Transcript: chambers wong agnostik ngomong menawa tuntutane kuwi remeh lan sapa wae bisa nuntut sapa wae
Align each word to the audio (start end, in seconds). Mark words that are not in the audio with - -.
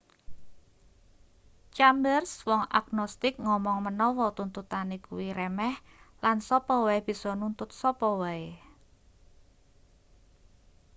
chambers 1.75 2.31
wong 2.49 2.63
agnostik 2.79 3.35
ngomong 3.45 3.79
menawa 3.85 4.25
tuntutane 4.37 4.97
kuwi 5.05 5.27
remeh 5.39 5.75
lan 6.23 6.37
sapa 6.47 6.75
wae 6.85 6.99
bisa 7.07 7.29
nuntut 7.39 7.69
sapa 7.81 8.07
wae 8.21 8.45